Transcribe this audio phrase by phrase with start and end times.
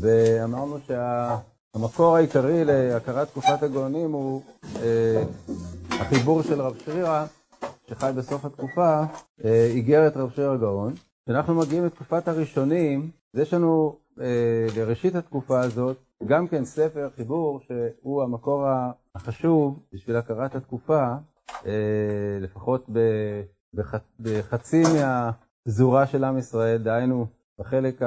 [0.00, 4.42] ואמרנו שהמקור העיקרי להכרת תקופת הגאונים הוא
[4.82, 5.22] אה,
[5.90, 7.26] החיבור של רב שרירא,
[7.90, 9.02] שחי בסוף התקופה,
[9.44, 10.92] אה, איגרת רב שרירא גאון.
[11.24, 17.60] כשאנחנו מגיעים לתקופת הראשונים, אז יש לנו אה, לראשית התקופה הזאת גם כן ספר חיבור
[17.60, 18.66] שהוא המקור
[19.14, 21.14] החשוב בשביל הכרת התקופה,
[21.66, 22.86] אה, לפחות
[24.20, 27.26] בחצי מהפזורה של עם ישראל, דהיינו
[27.58, 28.02] בחלק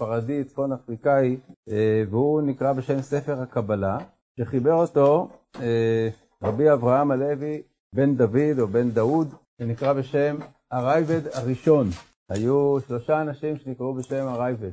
[0.00, 1.36] הספרדי, צפון אפריקאי,
[1.70, 3.98] אה, והוא נקרא בשם ספר הקבלה,
[4.40, 5.28] שחיבר אותו
[5.60, 6.08] אה,
[6.42, 7.62] רבי אברהם הלוי
[7.94, 10.36] בן דוד או בן דאוד, שנקרא בשם
[10.70, 11.88] הראב"ד הראשון.
[12.28, 14.70] היו שלושה אנשים שנקראו בשם הראב"ד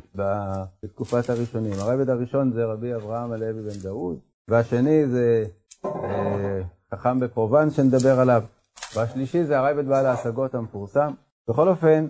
[0.83, 1.73] בתקופת הראשונים.
[1.79, 5.45] הראב"ד הראשון זה רבי אברהם הלוי בן דאוד, והשני זה
[5.85, 6.61] אה,
[6.94, 8.44] חכם בפרובנס שנדבר עליו,
[8.95, 11.13] והשלישי זה הראב"ד בעל ההשגות המפורסם.
[11.49, 12.07] בכל אופן,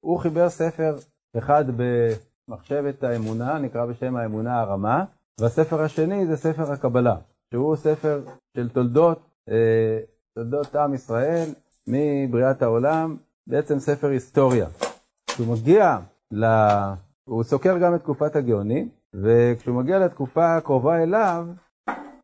[0.00, 0.96] הוא חיבר ספר
[1.36, 5.04] אחד במחשבת האמונה, נקרא בשם האמונה הרמה,
[5.40, 7.16] והספר השני זה ספר הקבלה,
[7.50, 8.20] שהוא ספר
[8.56, 9.98] של תולדות, אה,
[10.34, 11.48] תולדות עם ישראל
[11.86, 14.66] מבריאת העולם, בעצם ספר היסטוריה.
[15.26, 15.98] כשהוא מגיע,
[16.32, 16.44] ל...
[17.24, 21.46] הוא סוקר גם את תקופת הגאונים, וכשהוא מגיע לתקופה הקרובה אליו,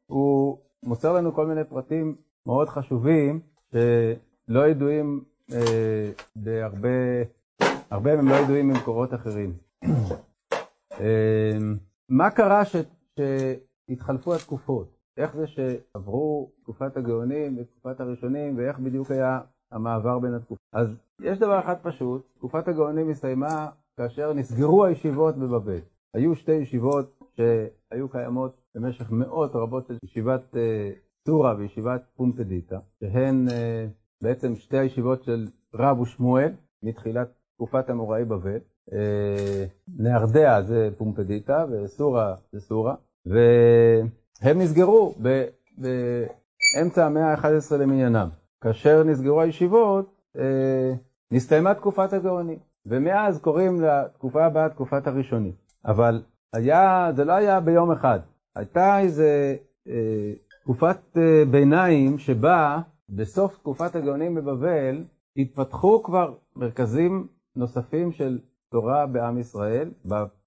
[0.06, 2.14] הוא מוסר לנו כל מיני פרטים
[2.47, 3.41] מאוד חשובים
[3.72, 6.88] שלא ידועים אה, בהרבה,
[7.91, 9.52] הרבה מהם לא ידועים ממקורות אחרים.
[11.00, 11.58] אה,
[12.08, 12.77] מה קרה ש,
[13.19, 14.97] שהתחלפו התקופות?
[15.16, 19.41] איך זה שעברו תקופת הגאונים ותקופת הראשונים, ואיך בדיוק היה
[19.72, 20.58] המעבר בין התקופות?
[20.72, 20.88] אז
[21.20, 25.80] יש דבר אחד פשוט, תקופת הגאונים הסתיימה כאשר נסגרו הישיבות בבבל.
[26.14, 30.91] היו שתי ישיבות שהיו קיימות במשך מאות רבות של ישיבת אה,
[31.27, 33.86] סורה וישיבת פומפדיטה, שהן אה,
[34.22, 38.58] בעצם שתי הישיבות של רב ושמואל מתחילת תקופת אמוראי בבל.
[38.92, 39.64] אה,
[39.98, 42.94] נהרדע זה פומפדיטה וסורה זה סורה,
[43.27, 45.14] והם נסגרו
[45.77, 48.28] באמצע המאה ה-11 למניינם.
[48.60, 50.34] כאשר נסגרו הישיבות,
[51.31, 55.53] נסתיימה תקופת הגאונים, ומאז קוראים לתקופה הבאה תקופת הראשונים.
[55.84, 56.22] אבל
[56.53, 58.19] היה, זה לא היה ביום אחד,
[58.56, 59.56] הייתה איזה
[59.88, 60.32] אה,
[60.62, 65.04] תקופת אה, ביניים שבה בסוף תקופת הגאונים בבבל
[65.37, 68.38] התפתחו כבר מרכזים נוספים של
[68.71, 69.91] תורה בעם ישראל,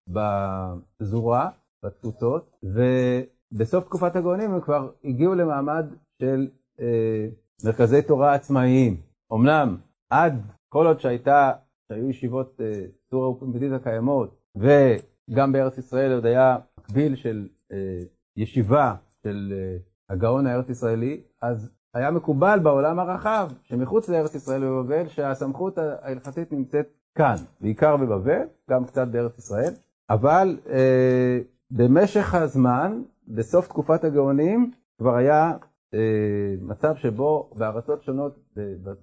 [0.08, 1.50] בפזורה,
[1.86, 5.86] בתפוצות, ובסוף תקופת הגאונים הם כבר הגיעו למעמד
[6.22, 6.48] של
[6.80, 7.28] אה,
[7.66, 9.02] מרכזי תורה עצמאיים.
[9.34, 9.78] אמנם
[10.10, 10.34] עד
[10.70, 11.52] כל עוד שהייתה,
[11.90, 18.00] שהיו ישיבות אה, סורה ופומבדיתא קיימות, וגם בארץ ישראל עוד היה מקביל של אה,
[18.38, 19.78] ישיבה של אה,
[20.10, 26.88] הגאון הארץ ישראלי, אז היה מקובל בעולם הרחב, שמחוץ לארץ ישראל ובבבל, שהסמכות ההלכתית נמצאת
[27.16, 29.74] כאן, בעיקר בבבל, גם קצת בארץ ישראל,
[30.10, 31.40] אבל אה,
[31.72, 35.52] במשך הזמן, בסוף תקופת הגאונים, כבר היה
[35.94, 38.40] אה, מצב שבו בארצות שונות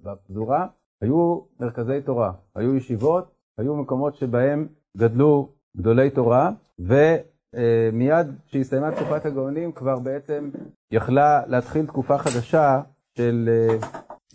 [0.03, 0.67] בפזורה
[1.01, 9.71] היו מרכזי תורה, היו ישיבות, היו מקומות שבהם גדלו גדולי תורה, ומיד כשהסתיימה תקופת הגאונים
[9.71, 10.49] כבר בעצם
[10.91, 12.81] יכלה להתחיל תקופה חדשה
[13.17, 13.77] של אה,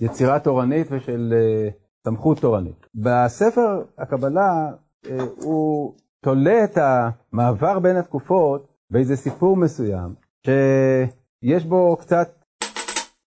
[0.00, 1.68] יצירה תורנית ושל אה,
[2.04, 2.86] סמכות תורנית.
[2.94, 4.70] בספר הקבלה
[5.36, 10.14] הוא תולה את המעבר בין התקופות באיזה סיפור מסוים,
[10.46, 12.28] שיש בו קצת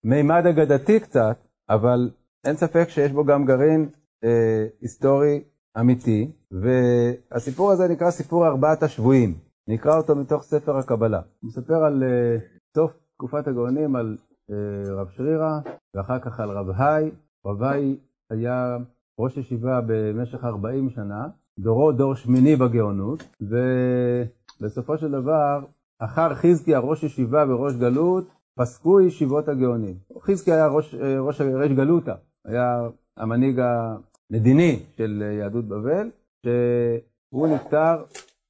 [0.03, 1.37] מימד אגדתי קצת,
[1.69, 2.09] אבל
[2.45, 3.89] אין ספק שיש בו גם גרעין
[4.23, 5.43] אה, היסטורי
[5.79, 9.37] אמיתי, והסיפור הזה נקרא סיפור ארבעת השבויים.
[9.67, 11.21] נקרא אותו מתוך ספר הקבלה.
[11.39, 12.37] הוא מספר על אה,
[12.75, 14.17] סוף תקופת הגאונים, על
[14.51, 15.59] אה, רב שרירא,
[15.95, 17.11] ואחר כך על רב היי.
[17.45, 17.95] רב היי
[18.29, 18.77] היה
[19.19, 21.27] ראש ישיבה במשך 40 שנה,
[21.59, 25.59] דורו דור שמיני בגאונות, ובסופו של דבר,
[25.99, 28.27] אחר חזקיה ראש ישיבה וראש גלות,
[28.59, 29.95] פסקו ישיבות הגאונים.
[30.21, 32.13] חזקי היה ראש, אה, ראש ריש גלותא,
[32.45, 36.09] היה המנהיג המדיני של יהדות בבל,
[36.45, 38.03] שהוא נפטר,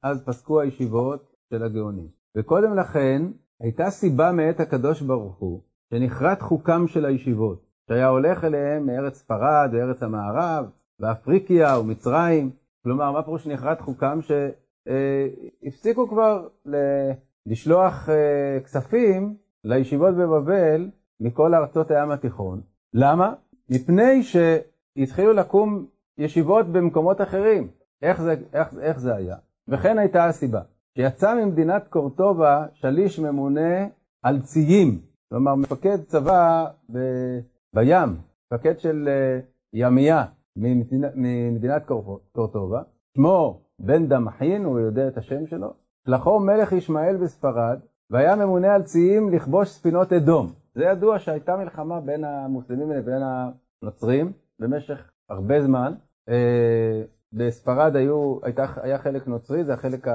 [0.03, 2.07] אז פסקו הישיבות של הגאונים.
[2.37, 3.21] וקודם לכן,
[3.61, 9.69] הייתה סיבה מאת הקדוש ברוך הוא, שנחרט חוקם של הישיבות, שהיה הולך אליהם מארץ ספרד
[9.73, 10.65] וארץ המערב,
[10.99, 12.51] ואפריקיה ומצרים.
[12.83, 14.19] כלומר, מה פירוש נחרט חוקם?
[14.21, 16.47] שהפסיקו כבר
[17.45, 22.61] לשלוח אה, כספים לישיבות בבבל מכל ארצות הים התיכון.
[22.93, 23.33] למה?
[23.69, 25.85] מפני שהתחילו לקום
[26.17, 27.67] ישיבות במקומות אחרים.
[28.01, 29.35] איך זה, איך, איך זה היה?
[29.67, 30.61] וכן הייתה הסיבה.
[30.97, 33.87] שיצא ממדינת קורטובה שליש ממונה
[34.23, 36.97] על ציים, כלומר מפקד צבא ב,
[37.75, 38.17] בים,
[38.53, 41.85] מפקד של uh, ימייה ממדינת, ממדינת
[42.31, 42.81] קורטובה,
[43.17, 45.73] שמו בן דמחין, הוא יודע את השם שלו,
[46.05, 47.79] שלחו מלך ישמעאל בספרד,
[48.09, 50.51] והיה ממונה על ציים לכבוש ספינות אדום.
[50.75, 55.93] זה ידוע שהייתה מלחמה בין המוסלמים לבין הנוצרים במשך הרבה זמן.
[56.29, 57.01] אה,
[57.33, 60.07] בספרד היו, הייתה, היה חלק נוצרי, זה החלק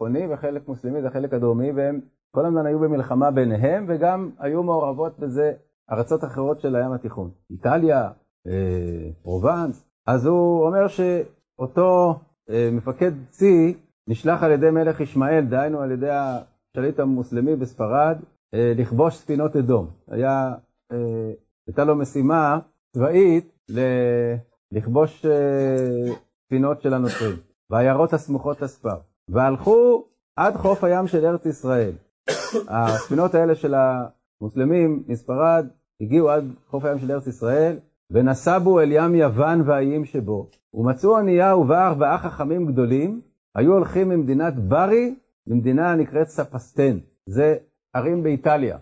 [0.00, 2.00] הצפוני, וחלק מוסלמי, זה החלק הדרומי, והם
[2.30, 5.52] כל הזמן היו במלחמה ביניהם, וגם היו מעורבות בזה
[5.90, 7.30] ארצות אחרות של הים התיכון.
[7.50, 8.10] איטליה,
[8.46, 9.88] אה, פרובנס.
[10.06, 12.20] אז הוא אומר שאותו
[12.50, 13.74] אה, מפקד צי
[14.08, 18.18] נשלח על ידי מלך ישמעאל, דהיינו על ידי השליט המוסלמי בספרד,
[18.54, 19.86] אה, לכבוש ספינות אדום.
[20.08, 20.54] היה,
[20.92, 21.32] אה,
[21.66, 22.58] הייתה לו משימה
[22.94, 23.68] צבאית
[24.72, 26.14] לכבוש אה,
[26.46, 27.36] ספינות של הנוצרים,
[27.70, 29.09] בעיירות הסמוכות לספר.
[29.30, 30.04] והלכו
[30.36, 31.92] עד חוף הים של ארץ ישראל.
[32.68, 35.66] הספינות האלה של המוסלמים מספרד
[36.00, 37.76] הגיעו עד חוף הים של ארץ ישראל,
[38.10, 43.20] ונסבו אל ים יוון והאיים שבו, ומצאו אונייה ובה ארבעה חכמים גדולים,
[43.54, 45.14] היו הולכים ממדינת ברי
[45.46, 46.98] למדינה הנקראת ספסטן.
[47.26, 47.56] זה
[47.94, 48.78] ערים באיטליה.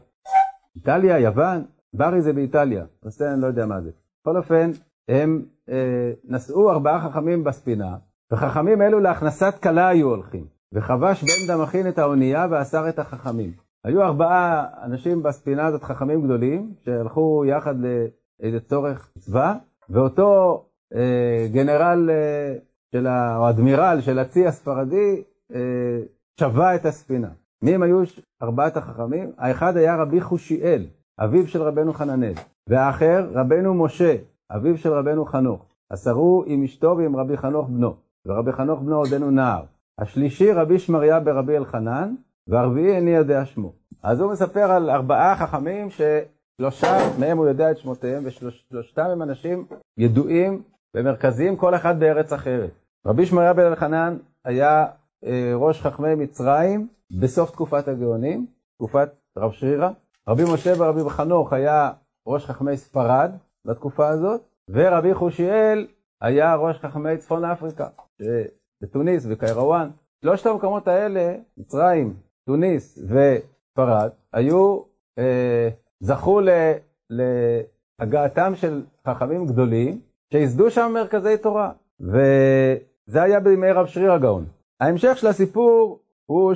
[0.77, 1.65] איטליה, יוון,
[1.95, 3.91] ברי זה באיטליה, ספסטן אני לא יודע מה זה.
[4.21, 4.71] בכל אופן,
[5.09, 7.97] הם אה, נסעו ארבעה חכמים בספינה,
[8.33, 10.47] וחכמים אלו להכנסת כלה היו הולכים.
[10.73, 13.53] וחבש בן דמכין את האונייה ואסר את החכמים.
[13.85, 19.55] היו ארבעה אנשים בספינה הזאת, חכמים גדולים, שהלכו יחד לאיזה צורך צבא,
[19.91, 20.65] ואותו
[20.95, 22.55] אה, גנרל אה,
[22.93, 25.23] של ה, או אדמירל של הצי הספרדי
[25.55, 26.01] אה,
[26.41, 27.29] שבה את הספינה.
[27.63, 28.03] מי הם היו
[28.43, 29.33] ארבעת החכמים?
[29.39, 30.87] האחד היה רבי חושיאל,
[31.19, 32.35] אביו של רבנו חננאל,
[32.69, 34.17] והאחר רבנו משה,
[34.51, 35.65] אביו של רבנו חנוך.
[35.91, 37.95] עשרו עם אשתו ועם רבי חנוך בנו,
[38.29, 39.65] ורבי חנוך בנו עודנו נער.
[39.99, 42.15] השלישי רבי שמריה ברבי אלחנן,
[42.49, 43.73] והרביעי איני יודע שמו.
[44.03, 49.67] אז הוא מספר על ארבעה חכמים ששלושה מהם הוא יודע את שמותיהם, ושלושתם הם אנשים
[49.99, 50.63] ידועים
[50.97, 52.71] ומרכזיים, כל אחד בארץ אחרת.
[53.07, 54.87] רבי שמריה בן אלחנן היה
[55.25, 56.89] אה, ראש חכמי מצרים
[57.21, 58.47] בסוף תקופת הגאונים,
[58.77, 59.09] תקופת
[59.39, 59.91] רב שרירא.
[60.29, 61.91] רבי משה ורבי חנוך היה
[62.27, 63.31] ראש חכמי ספרד
[63.65, 64.41] בתקופה הזאת,
[64.71, 65.87] ורבי חושיאל
[66.21, 67.89] היה ראש חכמי צפון אפריקה,
[68.83, 69.91] בתוניס וקיירוואן.
[70.23, 72.15] שלושת המקומות האלה, מצרים,
[72.47, 74.81] תוניס וספרד, היו,
[75.19, 75.69] אה,
[76.01, 76.49] זכו ל,
[77.11, 80.01] להגעתם של חכמים גדולים,
[80.33, 81.73] שייסדו שם מרכזי תורה.
[82.01, 84.45] וזה היה בימי רב שריר הגאון.
[84.81, 86.55] ההמשך של הסיפור הוא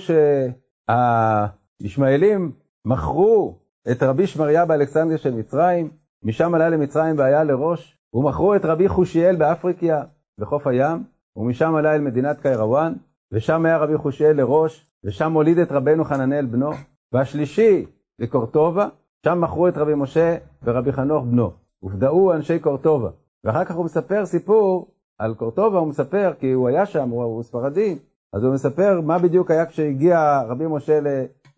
[0.88, 2.52] שהישמעאלים
[2.84, 3.58] מכרו
[3.90, 5.90] את רבי שמריה באלכסנדריה של מצרים,
[6.22, 10.02] משם עלה למצרים והיה לראש, ומכרו את רבי חושיאל באפריקיה,
[10.38, 11.04] בחוף הים,
[11.36, 12.92] ומשם עלה אל מדינת קיירוואן,
[13.32, 16.70] ושם היה רבי חושיאל לראש, ושם הוליד את רבנו חננאל בנו,
[17.12, 17.86] והשלישי
[18.18, 18.88] לקורטובה,
[19.24, 21.50] שם מכרו את רבי משה ורבי חנוך בנו,
[21.80, 23.10] הופדאו אנשי קורטובה.
[23.44, 27.42] ואחר כך הוא מספר סיפור על קורטובה, הוא מספר, כי הוא היה שם, הוא, הוא
[27.42, 27.98] ספרדי,
[28.32, 31.00] אז הוא מספר מה בדיוק היה כשהגיע רבי משה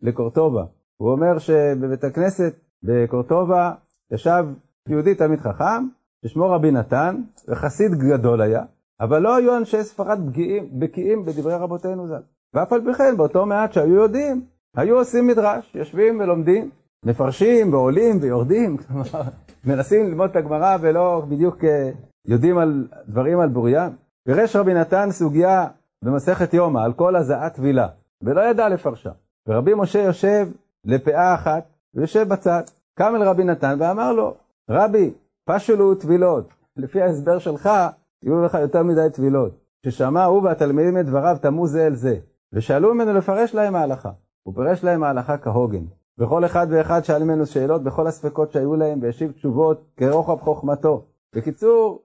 [0.03, 0.65] לקורטובה.
[0.97, 3.73] הוא אומר שבבית הכנסת בקורטובה
[4.13, 4.45] ישב
[4.89, 5.87] יהודי תלמיד חכם,
[6.25, 8.63] ששמו רבי נתן, וחסיד גדול היה,
[9.01, 12.23] אבל לא היו אנשי ספרד בקיאים, בקיאים בדברי רבותינו ז"ל.
[12.55, 14.45] ואף על פי כן, באותו מעט שהיו יודעים,
[14.77, 16.71] היו עושים מדרש, יושבים ולומדים,
[17.05, 19.23] מפרשים ועולים ויורדים, כלומר,
[19.65, 21.91] מנסים ללמוד את הגמרא ולא בדיוק אה,
[22.27, 23.93] יודעים על דברים על בוריים.
[24.29, 25.67] פירש רבי נתן סוגיה
[26.05, 27.89] במסכת יומא על כל הזעת טבילה,
[28.23, 29.11] ולא ידע לפרשה.
[29.49, 30.49] ורבי משה יושב
[30.85, 32.63] לפאה אחת, ויושב בצד.
[32.99, 34.35] קם אל רבי נתן ואמר לו,
[34.71, 35.11] רבי,
[35.45, 37.71] פשלו טבילות, לפי ההסבר שלך,
[38.25, 39.59] יהיו לך יותר מדי טבילות.
[39.83, 42.17] כששמע הוא והתלמידים את דבריו תמו זה אל זה,
[42.53, 44.11] ושאלו ממנו לפרש להם ההלכה.
[44.43, 45.85] הוא פירש להם ההלכה כהוגן.
[46.19, 51.07] וכל אחד ואחד שאל ממנו שאלות בכל הספקות שהיו להם, והשיב תשובות כרוחב חוכמתו.
[51.37, 52.03] בקיצור,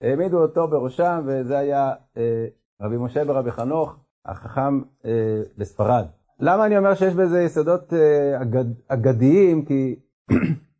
[0.00, 2.46] העמידו אותו בראשם, וזה היה אה,
[2.80, 6.04] רבי משה ורבי חנוך, החכם אה, בספרד.
[6.40, 9.64] למה אני אומר שיש בזה יסודות אה, אגד, אגדיים?
[9.64, 9.96] כי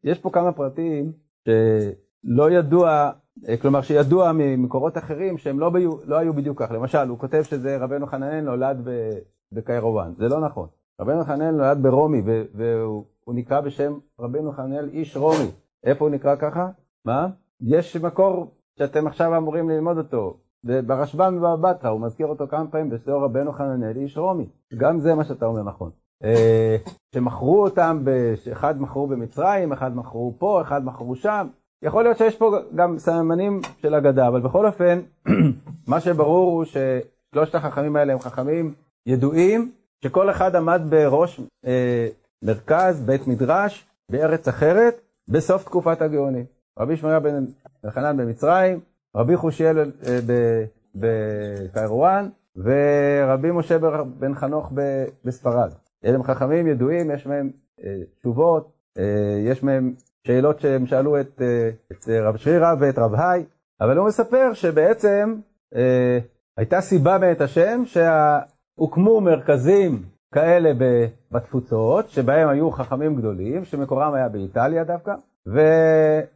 [0.04, 1.12] יש פה כמה פרטים
[1.44, 3.10] שלא ידוע,
[3.62, 6.70] כלומר שידוע ממקורות אחרים שהם לא, ביו, לא היו בדיוק כך.
[6.70, 8.88] למשל, הוא כותב שזה רבנו חננאל נולד
[9.52, 10.68] בקיירובן, זה לא נכון.
[11.00, 12.22] רבנו חננאל נולד ברומי,
[12.54, 15.50] והוא נקרא בשם רבנו חננאל איש רומי.
[15.84, 16.68] איפה הוא נקרא ככה?
[17.04, 17.28] מה?
[17.60, 20.36] יש מקור שאתם עכשיו אמורים ללמוד אותו.
[20.86, 24.48] ברשב"ם ובבא בתרא, הוא מזכיר אותו כמה פעמים בשלו רבנו חננאל איש רומי.
[24.76, 25.90] גם זה מה שאתה אומר נכון.
[26.24, 26.76] אה,
[27.14, 28.04] שמכרו אותם,
[28.52, 31.46] אחד מכרו במצרים, אחד מכרו פה, אחד מכרו שם.
[31.86, 35.00] יכול להיות שיש פה גם סממנים של אגדה, אבל בכל אופן,
[35.88, 38.74] מה שברור הוא ששלושת החכמים האלה הם חכמים
[39.06, 39.72] ידועים,
[40.04, 42.08] שכל אחד עמד בראש אה,
[42.42, 46.44] מרכז, בית מדרש, בארץ אחרת, בסוף תקופת הגאונים.
[46.78, 47.44] רבי שמעיה בן
[47.84, 48.80] אלחנן במצרים,
[49.16, 50.18] רבי חושיאל אה,
[50.94, 53.78] בקיירואן, ורבי משה
[54.18, 54.72] בן חנוך
[55.24, 55.70] בספרד.
[56.04, 57.50] אלה הם חכמים ידועים, יש מהם
[57.84, 59.94] אה, תשובות, אה, יש מהם
[60.26, 63.44] שאלות שהם שאלו את, אה, את רב שרירא ואת רב היי,
[63.80, 65.34] אבל הוא מספר שבעצם
[65.74, 66.18] אה,
[66.56, 70.02] הייתה סיבה מאת השם שהוקמו מרכזים
[70.34, 70.72] כאלה
[71.32, 75.14] בתפוצות, שבהם היו חכמים גדולים, שמקורם היה באיטליה דווקא,
[75.48, 75.60] ו,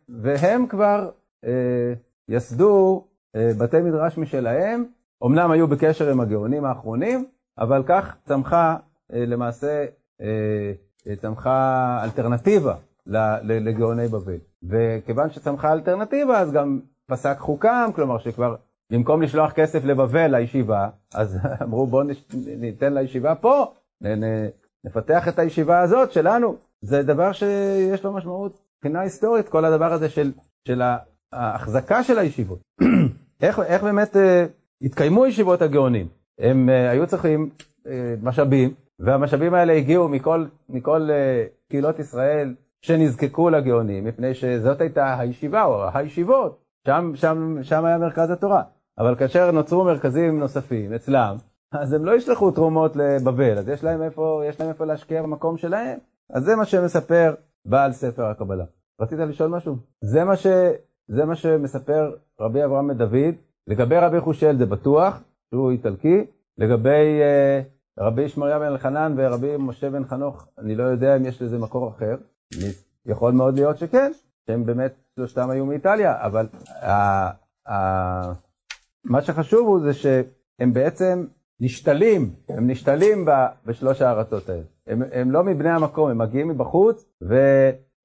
[0.09, 1.11] והם כבר
[1.45, 1.93] אה,
[2.29, 3.05] יסדו
[3.37, 4.85] אה, בתי מדרש משלהם,
[5.25, 7.25] אמנם היו בקשר עם הגאונים האחרונים,
[7.59, 8.77] אבל כך צמחה
[9.13, 9.85] אה, למעשה,
[10.21, 12.75] אה, צמחה אלטרנטיבה
[13.43, 14.39] לגאוני בבל.
[14.63, 18.55] וכיוון שצמחה אלטרנטיבה, אז גם פסק חוקם, כלומר שכבר
[18.93, 22.03] במקום לשלוח כסף לבבל, לישיבה, אז אמרו בואו
[22.59, 23.73] ניתן לישיבה פה,
[24.85, 26.57] נפתח את הישיבה הזאת שלנו.
[26.83, 30.33] זה דבר שיש לו משמעות מבחינה היסטורית, כל הדבר הזה של,
[30.69, 30.83] של
[31.33, 32.61] ההחזקה של הישיבות.
[33.43, 34.19] איך, איך באמת uh,
[34.83, 36.09] התקיימו ישיבות הגאונים?
[36.39, 37.51] הם uh, היו צריכים
[37.85, 37.89] uh,
[38.23, 45.65] משאבים, והמשאבים האלה הגיעו מכל, מכל uh, קהילות ישראל שנזקקו לגאונים, מפני שזאת הייתה הישיבה
[45.65, 48.63] או הישיבות, שם, שם, שם היה מרכז התורה.
[48.99, 51.37] אבל כאשר נוצרו מרכזים נוספים אצלם,
[51.73, 55.57] אז הם לא ישלחו תרומות לבבל, אז יש להם איפה, יש להם איפה להשקיע במקום
[55.57, 55.99] שלהם.
[56.33, 57.35] אז זה מה שמספר
[57.65, 58.65] בעל ספר הקבלה.
[59.01, 59.77] רצית לשאול משהו?
[60.01, 60.47] זה מה, ש,
[61.09, 63.35] זה מה שמספר רבי אברהם בן דוד.
[63.67, 66.27] לגבי רבי חושיאל זה בטוח, שהוא איטלקי.
[66.59, 71.43] לגבי uh, רבי שמריה בן אלחנן ורבי משה בן חנוך, אני לא יודע אם יש
[71.43, 72.17] לזה מקור אחר.
[73.07, 74.13] יכול מאוד להיות שכן,
[74.47, 76.85] שהם באמת שלושתם היו מאיטליה, אבל uh,
[77.69, 77.73] uh,
[79.05, 81.27] מה שחשוב הוא זה שהם בעצם
[81.61, 83.27] נשתלים, הם נשתלים
[83.67, 84.63] בשלוש הארצות האלה.
[84.87, 87.05] הם, הם לא מבני המקום, הם מגיעים מבחוץ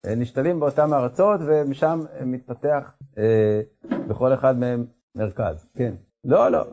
[0.06, 3.62] ונשתלים באותן ארצות ומשם מתפתח אה,
[4.08, 4.86] בכל אחד מהם
[5.16, 5.66] מרכז.
[5.78, 5.94] כן.
[6.24, 6.66] לא, לא,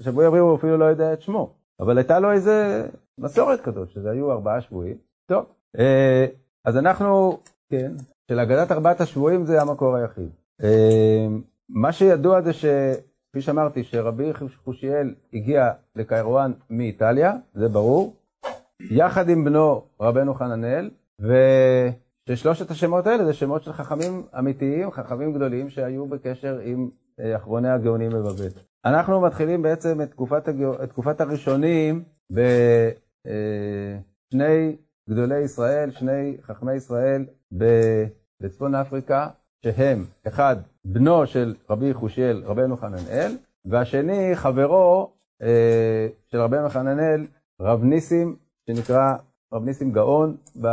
[0.00, 2.86] שבוי אביב הוא אפילו לא יודע את שמו, אבל הייתה לו איזה
[3.18, 4.96] מסורת כזאת, שזה היו ארבעה שבויים.
[5.26, 5.44] טוב,
[5.78, 6.26] אה,
[6.64, 7.38] אז אנחנו,
[7.70, 7.92] כן,
[8.30, 10.28] של אגדת ארבעת השבויים זה המקור היחיד.
[10.62, 11.26] אה,
[11.68, 12.64] מה שידוע זה ש...
[13.30, 14.32] כפי שאמרתי, שרבי
[14.64, 18.16] חושיאל הגיע לקיירואן מאיטליה, זה ברור,
[18.90, 20.90] יחד עם בנו רבנו חננאל,
[22.28, 26.90] וששלושת השמות האלה זה שמות של חכמים אמיתיים, חכמים גדולים שהיו בקשר עם
[27.20, 28.48] אה, אחרוני הגאונים בבבל.
[28.84, 30.70] אנחנו מתחילים בעצם את תקופת, הגא...
[30.84, 32.44] את תקופת הראשונים בשני
[34.42, 34.70] אה,
[35.10, 37.24] גדולי ישראל, שני חכמי ישראל
[38.42, 39.28] בצפון אפריקה,
[39.64, 45.12] שהם, אחד, בנו של רבי חושיאל, רבנו חננאל, והשני, חברו
[45.42, 47.26] אה, של רבנו חננאל,
[47.60, 48.36] רב ניסים,
[48.66, 49.14] שנקרא
[49.52, 50.68] רב ניסים גאון ב,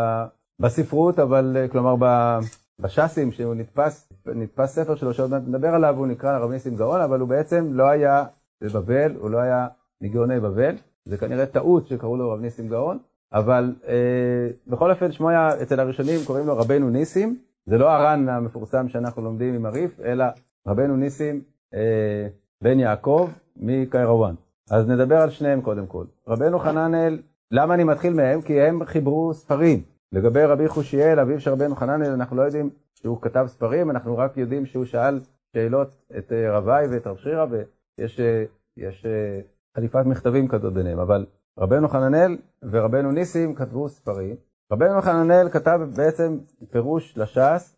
[0.60, 2.38] בספרות, אבל אה, כלומר ב,
[2.80, 7.02] בש"סים, שהוא נתפס, נתפס ספר שלו שעוד מעט נדבר עליו, הוא נקרא רב ניסים גאון,
[7.02, 8.26] אבל הוא בעצם לא היה
[8.62, 9.68] בבבל, הוא לא היה
[10.02, 10.76] מגאוני בבל,
[11.06, 12.98] זה כנראה טעות שקראו לו רב ניסים גאון,
[13.34, 18.30] אבל אה, בכל אופן שמו היה, אצל הראשונים קוראים לו רבנו ניסים, זה לא הר"ן
[18.30, 20.26] המפורסם שאנחנו לומדים עם הריף, אלא
[20.68, 21.42] רבנו ניסים
[21.74, 22.28] אה,
[22.62, 24.36] בן יעקב מקיירוואן.
[24.72, 26.06] אז נדבר על שניהם קודם כל.
[26.28, 27.20] רבנו חננאל,
[27.52, 28.42] למה אני מתחיל מהם?
[28.42, 29.82] כי הם חיברו ספרים.
[30.12, 34.38] לגבי רבי חושיאל, אביו של רבנו חננאל, אנחנו לא יודעים שהוא כתב ספרים, אנחנו רק
[34.38, 35.20] יודעים שהוא שאל
[35.54, 38.44] שאלות את אה, רביי ואת רב שירא, ויש אה,
[38.78, 39.40] יש אה,
[39.76, 41.26] חליפת מכתבים כזאת ביניהם, אבל
[41.60, 44.36] רבנו חננאל ורבנו ניסים כתבו ספרים,
[44.72, 46.38] רבנו חננאל כתב בעצם
[46.72, 47.76] פירוש לש"ס,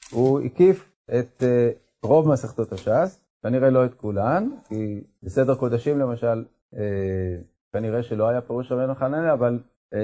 [0.00, 1.70] שהוא הקיף את אה,
[2.02, 6.44] רוב מסכתות הש"ס, כנראה לא את כולן, כי בסדר קודשים למשל,
[6.76, 6.80] אה,
[7.72, 9.58] כנראה שלא היה פירוש רבנו חננאל, אבל
[9.94, 9.98] אה,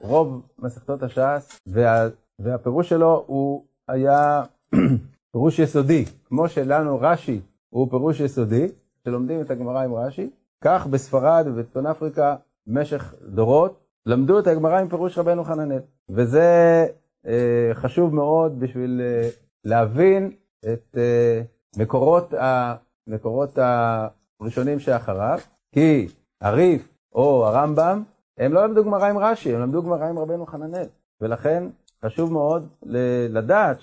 [0.00, 2.08] רוב מסכתות הש"ס, וה,
[2.38, 4.42] והפירוש שלו הוא היה
[5.32, 8.68] פירוש יסודי, כמו שלנו רש"י הוא פירוש יסודי,
[9.04, 10.30] שלומדים את הגמרא עם רש"י,
[10.62, 16.86] כך בספרד ובצפון אפריקה במשך דורות למדו את הגמרא עם פירוש רבנו חננאל, וזה
[17.26, 19.28] אה, חשוב מאוד בשביל אה,
[19.64, 20.32] להבין
[20.72, 21.42] את אה,
[21.76, 22.74] מקורות, ה,
[23.06, 23.58] מקורות
[24.40, 25.38] הראשונים שאחריו,
[25.74, 26.08] כי
[26.40, 28.02] הריף או הרמב"ם,
[28.38, 30.86] הם לא למדו גמרא עם רש"י, הם למדו גמרא עם רבנו חננאל,
[31.20, 31.64] ולכן
[32.04, 32.68] חשוב מאוד
[33.28, 33.76] לדעת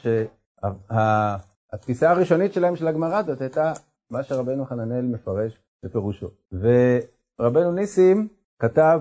[0.91, 3.73] שהתפיסה הראשונית שלהם של הגמרא הזאת הייתה
[4.11, 6.27] מה שרבנו חננאל מפרש בפירושו.
[6.51, 8.27] ורבנו ניסים
[8.59, 8.99] כתב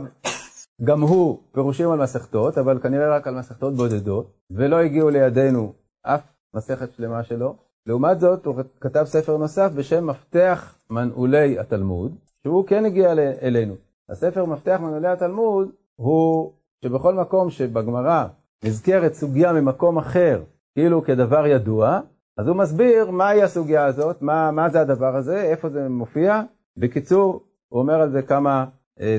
[0.85, 6.21] גם הוא פירושים על מסכתות, אבל כנראה רק על מסכתות בודדות, ולא הגיעו לידינו אף
[6.55, 7.57] מסכת שלמה שלו.
[7.87, 13.75] לעומת זאת, הוא כתב ספר נוסף בשם מפתח מנעולי התלמוד, שהוא כן הגיע אלינו.
[14.09, 16.53] הספר מפתח מנעולי התלמוד הוא
[16.85, 18.27] שבכל מקום שבגמרא
[18.65, 20.43] נזכרת סוגיה ממקום אחר,
[20.75, 22.01] כאילו כדבר ידוע,
[22.37, 26.43] אז הוא מסביר מהי הסוגיה הזאת, מה, מה זה הדבר הזה, איפה זה מופיע.
[26.79, 28.65] בקיצור, הוא אומר על זה כמה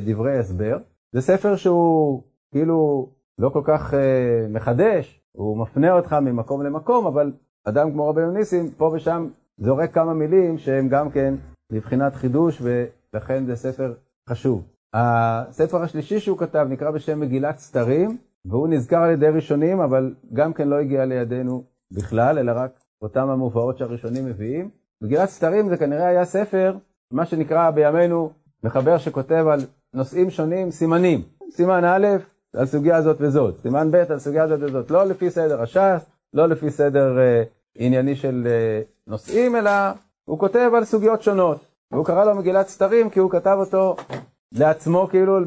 [0.06, 0.78] דברי הסבר.
[1.12, 3.94] זה ספר שהוא כאילו לא כל כך
[4.50, 7.32] מחדש, הוא מפנה אותך ממקום למקום, אבל
[7.66, 11.34] אדם כמו רבי ניסים, פה ושם זורק כמה מילים שהם גם כן
[11.72, 13.94] מבחינת חידוש, ולכן זה ספר
[14.30, 14.64] חשוב.
[14.94, 20.54] הספר השלישי שהוא כתב נקרא בשם מגילת סתרים, והוא נזכר על ידי ראשונים, אבל גם
[20.54, 24.70] כן לא הגיע לידינו בכלל, אלא רק אותם המובאות שהראשונים מביאים.
[25.02, 26.78] מגילת סתרים זה כנראה היה ספר,
[27.12, 28.32] מה שנקרא בימינו
[28.64, 29.60] מחבר שכותב על
[29.94, 31.22] נושאים שונים, סימנים.
[31.52, 32.08] סימן א',
[32.54, 36.46] על סוגיה הזאת וזאת, סימן ב' על סוגיה הזאת וזאת, לא לפי סדר הש"ס, לא
[36.46, 39.72] לפי סדר uh, ענייני של uh, נושאים, אלא
[40.26, 41.58] הוא כותב על סוגיות שונות.
[41.92, 43.96] והוא קרא לו מגילת סתרים כי הוא כתב אותו
[44.52, 45.40] לעצמו כאילו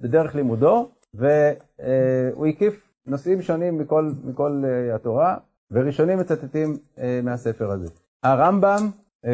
[0.00, 5.36] בדרך לימודו, והוא הקיף נושאים שונים מכל, מכל uh, התורה,
[5.70, 7.88] וראשונים מצטטים uh, מהספר הזה.
[8.22, 8.88] הרמב"ם
[9.24, 9.28] uh,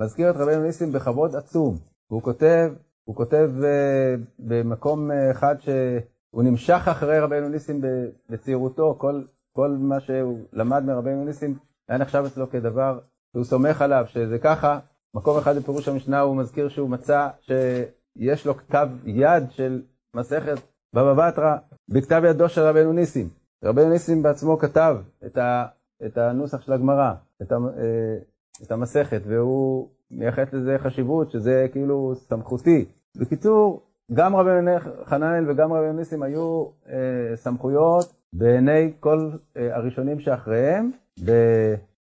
[0.00, 1.78] מזכיר את רבינו ניסים בכבוד עצום.
[2.10, 2.72] הוא כותב,
[3.04, 3.64] הוא כותב uh,
[4.38, 7.80] במקום uh, אחד שהוא נמשך אחרי רבינו ניסים
[8.30, 12.98] בצעירותו, כל, כל מה שהוא למד מרבינו ניסים היה נחשב אצלו כדבר
[13.32, 14.78] שהוא סומך עליו, שזה ככה,
[15.14, 19.82] מקום אחד בפירוש המשנה הוא מזכיר שהוא מצא שיש לו כתב יד של
[20.16, 20.58] מסכת
[20.94, 21.56] בבא בתרא
[21.88, 23.28] בכתב ידו של רבנו ניסים.
[23.64, 25.66] רבנו ניסים בעצמו כתב את, ה,
[26.06, 27.58] את הנוסח של הגמרא, את, אה,
[28.62, 32.84] את המסכת, והוא מייחס לזה חשיבות, שזה כאילו סמכותי.
[33.16, 34.70] בקיצור, גם רבנו
[35.04, 40.90] חננאל וגם רבנו ניסים היו אה, סמכויות בעיני כל אה, הראשונים שאחריהם,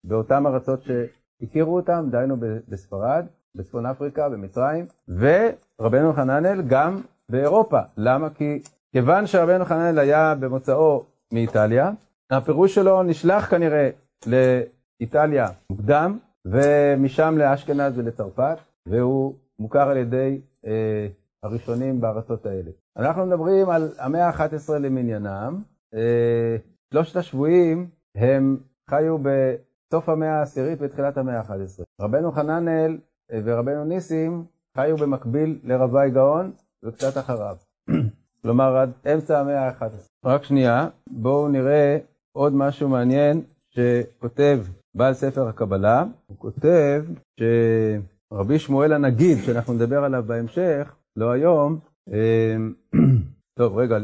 [0.04, 2.36] באותן ארצות שהכירו אותם, דהיינו
[2.68, 7.80] בספרד, בצפון אפריקה, במצרים, ורבנו חננאל גם באירופה.
[7.96, 8.30] למה?
[8.30, 8.62] כי
[8.92, 11.90] כיוון שרבנו חננאל היה במוצאו מאיטליה,
[12.30, 13.90] הפירוש שלו נשלח כנראה
[14.26, 16.18] לאיטליה מוקדם,
[16.50, 21.06] ומשם לאשכנז ולצרפת, והוא מוכר על ידי אה,
[21.42, 22.70] הראשונים בארצות האלה.
[22.96, 25.62] אנחנו מדברים על המאה ה-11 למניינם.
[25.94, 26.56] אה,
[26.92, 28.56] שלושת השבויים הם
[28.90, 31.84] חיו בסוף המאה העשירית ותחילת המאה ה-11.
[32.00, 32.98] רבנו חננאל
[33.32, 34.44] אה, ורבנו ניסים
[34.76, 36.52] חיו במקביל לרבי גאון
[36.84, 37.56] וקצת אחריו.
[38.42, 39.84] כלומר עד אמצע המאה ה-11.
[40.24, 41.98] רק שנייה, בואו נראה
[42.32, 44.60] עוד משהו מעניין שכותב
[44.98, 46.04] בעל ספר הקבלה.
[46.26, 47.04] הוא כותב
[47.40, 51.78] שרבי שמואל הנגיד, שאנחנו נדבר עליו בהמשך, לא היום,
[52.12, 52.56] אה,
[53.58, 53.98] טוב רגע,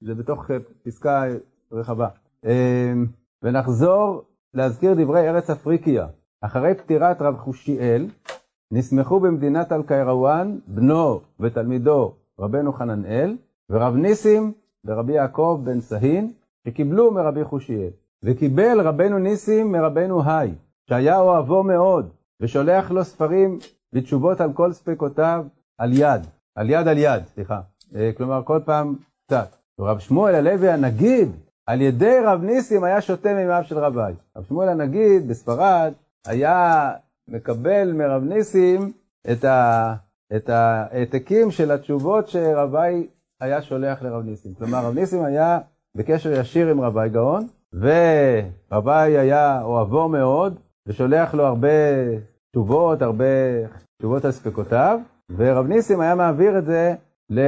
[0.00, 1.24] זה בתוך אה, פסקה
[1.72, 2.08] רחבה.
[3.42, 4.22] ונחזור
[4.54, 6.06] להזכיר דברי ארץ אפריקיה.
[6.40, 8.06] אחרי פטירת רב חושיאל,
[8.72, 13.36] נסמכו במדינת אלקיירוואן בנו ותלמידו רבנו חננאל,
[13.70, 14.52] ורב ניסים
[14.84, 16.32] ורבי יעקב בן סהין,
[16.68, 17.90] שקיבלו מרבי חושיאל.
[18.24, 20.50] וקיבל רבנו ניסים מרבנו היי,
[20.88, 22.10] שהיה אוהבו מאוד,
[22.40, 23.58] ושולח לו ספרים
[23.92, 25.44] ותשובות על כל ספקותיו
[25.78, 26.20] על יד,
[26.54, 27.60] על יד על יד, סליחה.
[27.94, 28.94] אה, כלומר, כל פעם
[29.26, 29.48] קצת.
[29.78, 31.28] ורב שמואל הלוי הנגיד,
[31.66, 34.12] על ידי רב ניסים היה שותה ממימיו של רבי.
[34.36, 35.92] רב שמואל הנגיד בספרד
[36.26, 36.92] היה
[37.28, 38.92] מקבל מרב ניסים
[39.32, 39.94] את, ה,
[40.36, 43.06] את העתקים של התשובות שרבי
[43.40, 44.54] היה שולח לרב ניסים.
[44.54, 45.58] כלומר, רב ניסים היה
[45.96, 51.68] בקשר ישיר עם רבי גאון, ורבי היה אוהבו מאוד, ושולח לו הרבה
[52.50, 53.24] תשובות, הרבה
[53.98, 54.98] תשובות על ספקותיו,
[55.36, 56.94] ורב ניסים היה מעביר את זה
[57.30, 57.38] ל,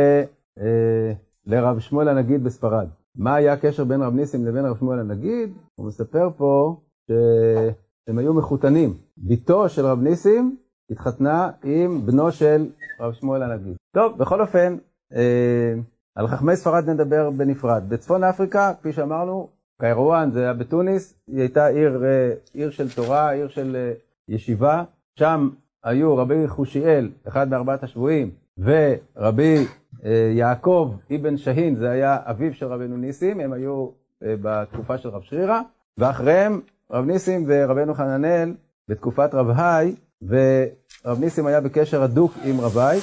[0.61, 1.13] אה,
[1.47, 2.89] לרב שמואל הנגיד בספרד.
[3.17, 5.51] מה היה הקשר בין רב ניסים לבין רב שמואל הנגיד?
[5.75, 6.77] הוא מספר פה
[7.11, 8.95] שהם היו מחותנים.
[9.19, 10.57] בתו של רב ניסים
[10.91, 12.67] התחתנה עם בנו של
[13.01, 13.77] רב שמואל הנגיד.
[13.95, 14.77] טוב, בכל אופן,
[15.13, 15.75] אה,
[16.15, 17.83] על חכמי ספרד נדבר בנפרד.
[17.89, 19.49] בצפון אפריקה, כפי שאמרנו,
[19.81, 23.93] קיירואן זה היה בתוניס, היא הייתה עיר, אה, עיר של תורה, עיר של אה,
[24.29, 24.85] ישיבה.
[25.19, 25.49] שם
[25.85, 29.67] היו רבי חושיאל, אחד מארבעת השבויים, ורבי
[30.05, 33.89] אה, יעקב אבן שהין, זה היה אביו של רבנו ניסים, הם היו
[34.23, 35.61] בתקופה של רב שרירא,
[35.99, 36.61] ואחריהם
[36.91, 38.55] רב ניסים ורבנו חננאל
[38.89, 42.99] בתקופת רב היי, ורב ניסים היה בקשר הדוק עם רבי.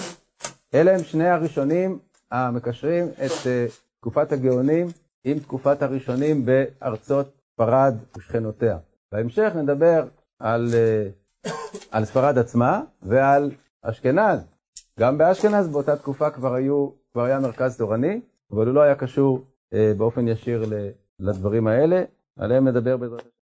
[0.73, 1.99] אלה הם שני הראשונים
[2.31, 3.47] המקשרים את
[3.99, 4.87] תקופת הגאונים
[5.23, 8.77] עם תקופת הראשונים בארצות ספרד ושכנותיה.
[9.11, 10.07] בהמשך נדבר
[10.39, 10.67] על,
[11.91, 14.39] על ספרד עצמה ועל אשכנז,
[14.99, 19.45] גם באשכנז באותה תקופה כבר היו, כבר היה מרכז תורני, אבל הוא לא היה קשור
[19.73, 20.63] אה, באופן ישיר
[21.19, 22.03] לדברים האלה,
[22.39, 23.42] עליהם נדבר בעזרת השם.